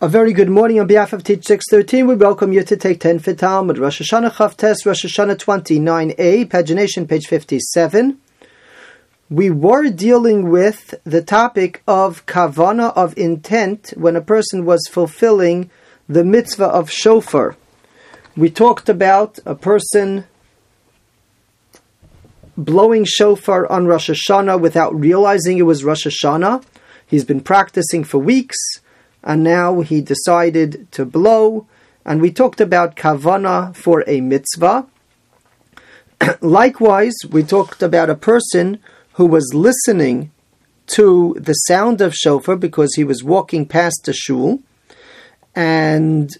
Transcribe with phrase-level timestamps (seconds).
[0.00, 2.06] A very good morning on behalf of Teach 613.
[2.06, 3.78] We welcome you to take 10 for Talmud.
[3.78, 8.16] Rosh Hashanah Chaf Tes, Rosh Hashanah 29a, pagination page 57.
[9.28, 15.68] We were dealing with the topic of kavana, of intent, when a person was fulfilling
[16.08, 17.56] the mitzvah of shofar.
[18.36, 20.26] We talked about a person
[22.56, 26.62] blowing shofar on Rosh Hashanah without realizing it was Rosh Hashanah.
[27.04, 28.56] He's been practicing for weeks
[29.28, 31.66] and now he decided to blow.
[32.04, 34.86] And we talked about kavana for a mitzvah.
[36.40, 38.80] Likewise, we talked about a person
[39.12, 40.30] who was listening
[40.86, 44.62] to the sound of shofar because he was walking past the shul,
[45.54, 46.30] and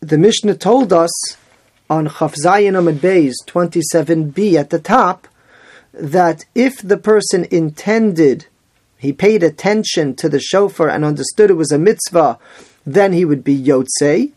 [0.00, 1.12] the Mishnah told us
[1.88, 5.28] on Chaf Zayin Amud Beis 27b at the top
[5.92, 8.46] that if the person intended
[9.04, 12.38] he paid attention to the shofar and understood it was a mitzvah,
[12.86, 14.32] then he would be Yotze.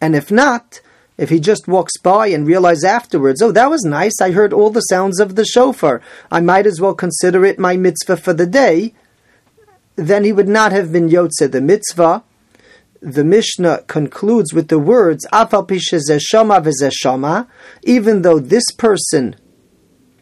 [0.00, 0.80] And if not,
[1.18, 4.70] if he just walks by and realizes afterwards, oh, that was nice, I heard all
[4.70, 8.46] the sounds of the shofar, I might as well consider it my mitzvah for the
[8.46, 8.94] day,
[9.96, 12.22] then he would not have been Yotze the mitzvah.
[13.00, 15.26] The Mishnah concludes with the words,
[17.82, 19.36] even though this person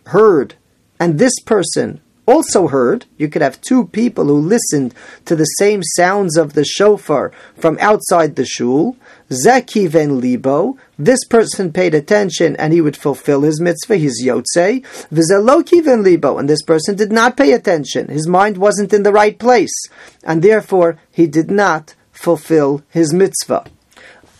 [0.06, 0.54] heard
[0.98, 2.00] and this person
[2.30, 6.64] also heard, you could have two people who listened to the same sounds of the
[6.64, 8.96] shofar from outside the shul.
[9.30, 14.82] Zekiven libo, this person paid attention and he would fulfill his mitzvah, his yotze.
[15.08, 18.08] Vizelokiven libo, and this person did not pay attention.
[18.08, 19.76] His mind wasn't in the right place,
[20.22, 23.64] and therefore he did not fulfill his mitzvah.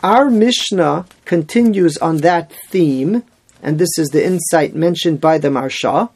[0.02, 3.22] Our Mishnah continues on that theme,
[3.62, 6.10] and this is the insight mentioned by the Maharsha,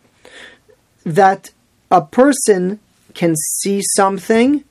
[1.04, 1.50] that
[1.94, 2.80] a person
[3.14, 4.64] can see something,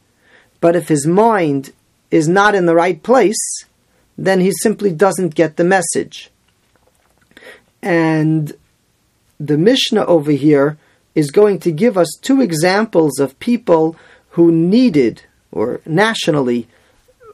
[0.59, 1.71] but if his mind
[2.11, 3.63] is not in the right place,
[4.17, 6.29] then he simply doesn't get the message.
[7.81, 8.51] And
[9.39, 10.77] the Mishnah over here
[11.15, 13.95] is going to give us two examples of people
[14.31, 16.67] who needed, or nationally,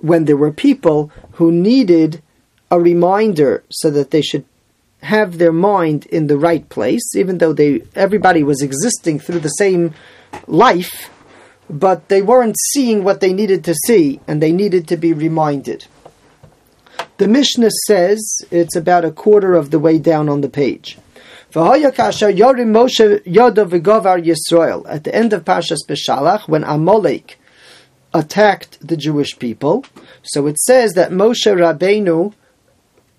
[0.02, 2.22] when there were people who needed
[2.69, 4.46] a reminder so that they should
[5.02, 9.50] have their mind in the right place, even though they everybody was existing through the
[9.50, 9.94] same
[10.48, 11.10] life,
[11.70, 15.86] but they weren't seeing what they needed to see, and they needed to be reminded.
[17.18, 20.98] The Mishnah says it's about a quarter of the way down on the page.
[21.54, 21.92] At the
[25.14, 27.40] end of Pashas Beshalach, when Amalek
[28.14, 29.86] attacked the Jewish people,
[30.24, 32.34] so it says that Moshe Rabbeinu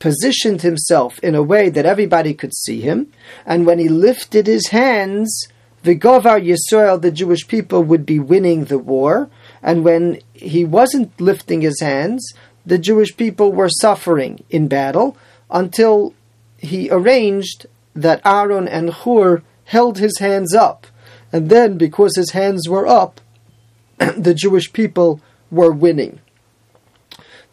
[0.00, 3.12] positioned himself in a way that everybody could see him,
[3.46, 5.46] and when he lifted his hands,
[5.82, 9.30] the Govar Yisrael, the Jewish people, would be winning the war,
[9.62, 12.32] and when he wasn't lifting his hands,
[12.66, 15.16] the Jewish people were suffering in battle
[15.50, 16.14] until
[16.58, 20.86] he arranged that Aaron and Hur held his hands up,
[21.32, 23.20] and then because his hands were up,
[23.98, 26.20] the Jewish people were winning.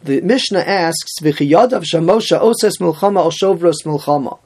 [0.07, 4.39] The Mishnah asks, "V'chiyadav shamosha oses milchama or shovros milchama."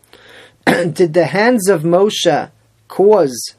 [0.96, 2.50] Did the hands of Moshe
[2.88, 3.54] cause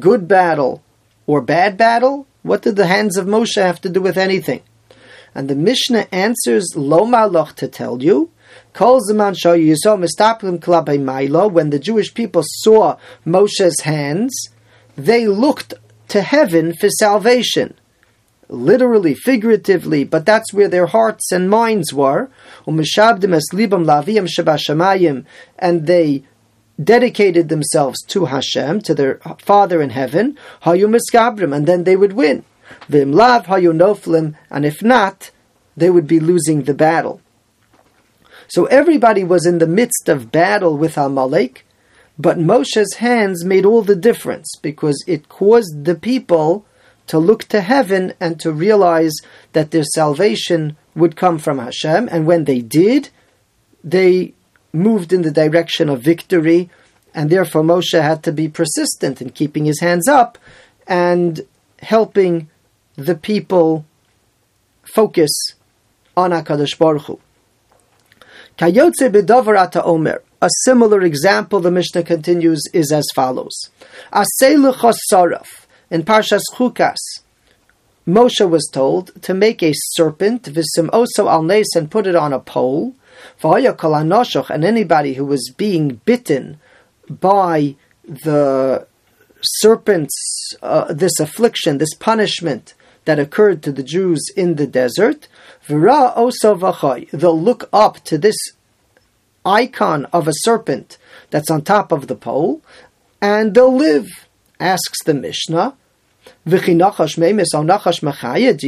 [0.00, 0.82] good battle
[1.28, 2.26] or bad battle?
[2.42, 4.62] What did the hands of Moshe have to do with anything?
[5.32, 8.30] And the Mishnah answers, "Lo maloch to tell you."
[8.72, 9.34] Calls the man
[11.04, 11.46] Milo.
[11.46, 14.34] When the Jewish people saw Moshe's hands,
[14.96, 15.74] they looked
[16.08, 17.74] to heaven for salvation
[18.48, 22.30] literally, figuratively, but that's where their hearts and minds were.
[22.66, 22.80] And
[25.86, 26.22] they
[26.82, 32.44] dedicated themselves to Hashem, to their Father in heaven, and then they would win.
[32.90, 35.30] And if not,
[35.76, 37.20] they would be losing the battle.
[38.48, 41.66] So everybody was in the midst of battle with Amalek,
[42.18, 46.64] but Moshe's hands made all the difference because it caused the people
[47.06, 49.14] to look to heaven and to realize
[49.52, 52.08] that their salvation would come from Hashem.
[52.10, 53.10] And when they did,
[53.82, 54.34] they
[54.72, 56.70] moved in the direction of victory,
[57.14, 60.38] and therefore Moshe had to be persistent in keeping his hands up
[60.86, 61.40] and
[61.80, 62.48] helping
[62.96, 63.84] the people
[64.82, 65.30] focus
[66.16, 67.20] on Hakadosh Baruch Hu.
[68.58, 70.22] Kayotze bedavar omer.
[70.40, 73.70] A similar example, the Mishnah continues, is as follows:
[74.12, 74.56] Asei
[75.10, 76.98] saraf in Parshas Chukas,
[78.06, 82.32] Moshe was told to make a serpent, visim oso al nes, and put it on
[82.32, 82.94] a pole.
[83.42, 86.58] And anybody who was being bitten
[87.08, 88.86] by the
[89.40, 95.28] serpent's, uh, this affliction, this punishment, that occurred to the Jews in the desert.
[95.68, 98.36] They'll look up to this
[99.44, 100.98] icon of a serpent
[101.30, 102.62] that's on top of the pole,
[103.20, 104.08] and they'll live.
[104.60, 105.74] Asks the Mishnah.
[106.46, 106.68] Do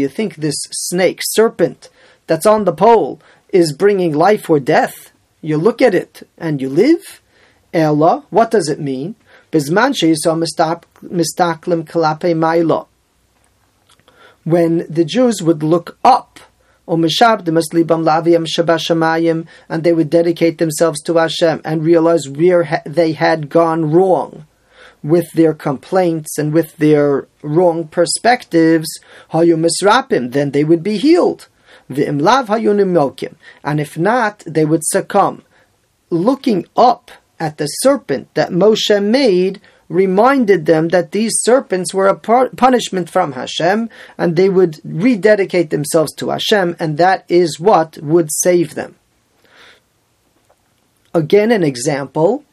[0.01, 1.89] you think this snake, serpent,
[2.27, 5.13] that's on the pole is bringing life or death?
[5.41, 7.23] You look at it and you live?
[7.73, 9.15] Ella, what does it mean?
[14.45, 16.41] When the Jews would look up,
[16.89, 17.05] and
[19.83, 24.47] they would dedicate themselves to Hashem and realize where they had gone wrong
[25.07, 28.89] with their complaints and with their wrong perspectives,
[29.33, 31.49] then they would be healed.
[31.89, 35.43] And if not, they would succumb.
[36.11, 42.17] Looking up at the serpent that Moshe made reminded them that these serpents were a
[42.17, 43.89] punishment from Hashem,
[44.19, 48.97] and they would rededicate themselves to Hashem, and that is what would save them.
[51.15, 52.45] Again, an example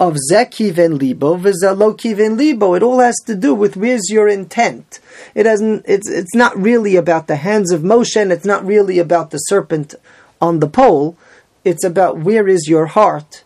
[0.00, 2.74] of zekiven libo v'zalokiven libo.
[2.74, 5.00] It all has to do with where's your intent.
[5.34, 5.84] It hasn't.
[5.88, 9.38] It's it's not really about the hands of Moshe, and it's not really about the
[9.38, 9.94] serpent
[10.40, 11.16] on the pole.
[11.64, 13.42] It's about where is your heart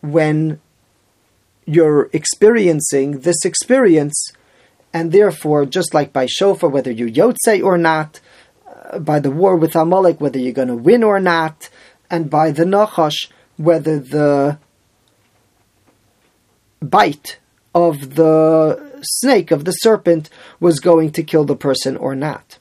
[0.00, 0.60] when
[1.66, 4.32] you're experiencing this experience,
[4.94, 8.20] and therefore, just like by shofar, whether you yotze or not,
[8.66, 11.68] uh, by the war with Amalek, whether you're going to win or not,
[12.10, 14.58] and by the nachash, whether the
[16.80, 17.38] bite
[17.74, 20.28] of the snake, of the serpent,
[20.58, 22.58] was going to kill the person or not.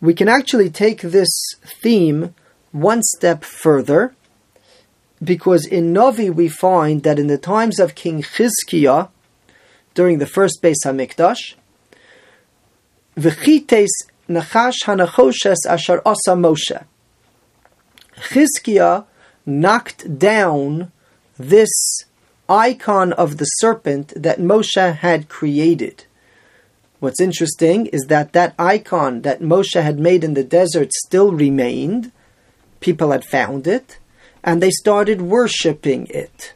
[0.00, 1.30] We can actually take this
[1.64, 2.34] theme
[2.72, 4.14] one step further,
[5.22, 9.10] because in Novi we find that in the times of King Chizkiah,
[9.94, 11.54] during the first Beis Hamikdash,
[13.16, 13.88] v'chites
[14.28, 16.84] nachash hanachoshes asher asa Moshe.
[18.16, 19.04] Chizkiah
[19.44, 20.92] knocked down
[21.36, 22.04] this
[22.50, 26.04] icon of the serpent that Moshe had created.
[26.98, 32.10] What's interesting is that that icon that Moshe had made in the desert still remained.
[32.80, 33.98] People had found it,
[34.42, 36.54] and they started worshipping it.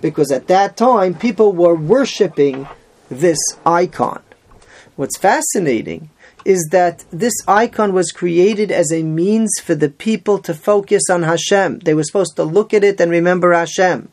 [0.00, 2.66] Because at that time people were worshipping
[3.10, 4.22] this icon.
[4.96, 6.10] What's fascinating
[6.44, 11.22] is that this icon was created as a means for the people to focus on
[11.22, 11.80] Hashem.
[11.80, 14.08] They were supposed to look at it and remember Hashem.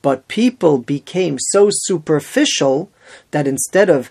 [0.00, 2.90] But people became so superficial
[3.30, 4.10] that instead of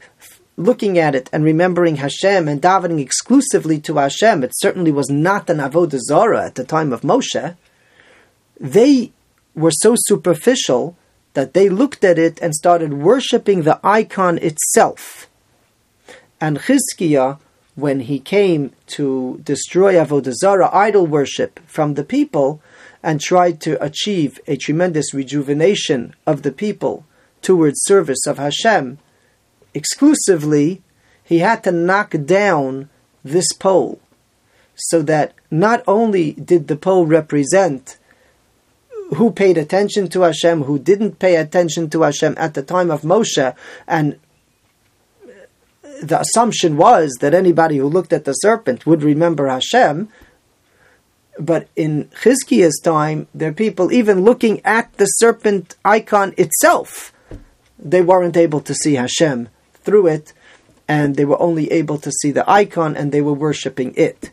[0.57, 5.49] looking at it and remembering Hashem and davening exclusively to Hashem, it certainly was not
[5.49, 7.55] an avodah zarah at the time of Moshe.
[8.59, 9.11] They
[9.55, 10.95] were so superficial
[11.33, 15.29] that they looked at it and started worshipping the icon itself.
[16.39, 17.39] And Chizkiah
[17.75, 22.61] when he came to destroy Avodah Zarah, idol worship, from the people,
[23.01, 27.05] and tried to achieve a tremendous rejuvenation of the people
[27.41, 28.99] towards service of Hashem,
[29.73, 30.81] exclusively,
[31.23, 32.89] he had to knock down
[33.23, 33.99] this pole,
[34.75, 37.97] so that not only did the pole represent
[39.15, 43.01] who paid attention to Hashem, who didn't pay attention to Hashem at the time of
[43.01, 43.55] Moshe,
[43.87, 44.19] and
[46.01, 50.09] the assumption was that anybody who looked at the serpent would remember Hashem.
[51.39, 57.13] But in Chizkiah's time, there are people even looking at the serpent icon itself.
[57.79, 60.33] They weren't able to see Hashem through it,
[60.87, 64.31] and they were only able to see the icon and they were worshipping it.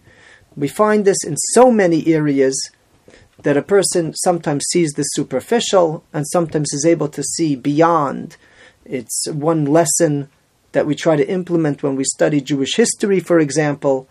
[0.57, 2.59] We find this in so many areas
[3.43, 8.37] that a person sometimes sees the superficial and sometimes is able to see beyond.
[8.85, 10.31] It's one lesson
[10.73, 14.09] that we try to implement when we study Jewish history, for example,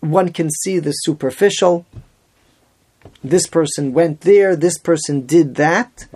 [0.00, 1.86] one can see the superficial.
[3.22, 6.06] This person went there, this person did that,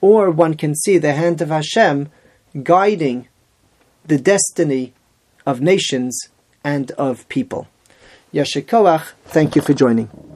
[0.00, 2.10] or one can see the hand of Hashem
[2.62, 3.28] guiding
[4.04, 4.92] the destiny
[5.46, 6.18] of nations
[6.64, 7.68] and of people.
[8.32, 10.31] Yasher koach, thank you for joining.